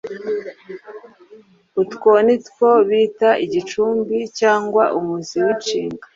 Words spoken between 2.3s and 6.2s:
two bita igicumbi cyangwa umuzi w’inshinga.